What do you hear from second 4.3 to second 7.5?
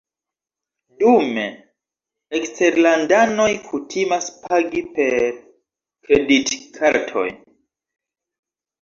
pagi per kreditkartoj.